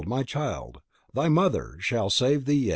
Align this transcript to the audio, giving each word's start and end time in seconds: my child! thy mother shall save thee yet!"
my 0.07 0.23
child! 0.23 0.81
thy 1.13 1.29
mother 1.29 1.75
shall 1.79 2.09
save 2.09 2.45
thee 2.45 2.55
yet!" 2.55 2.69